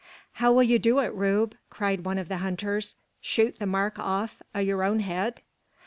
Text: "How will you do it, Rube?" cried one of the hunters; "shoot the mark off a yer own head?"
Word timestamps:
"How 0.41 0.51
will 0.51 0.63
you 0.63 0.79
do 0.79 0.97
it, 0.97 1.13
Rube?" 1.13 1.53
cried 1.69 2.03
one 2.05 2.17
of 2.17 2.27
the 2.27 2.37
hunters; 2.37 2.95
"shoot 3.21 3.59
the 3.59 3.67
mark 3.67 3.99
off 3.99 4.41
a 4.51 4.63
yer 4.63 4.81
own 4.81 5.01
head?" 5.01 5.43